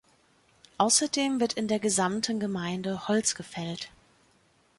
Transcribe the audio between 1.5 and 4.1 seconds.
in der gesamten Gemeinde Holz gefällt.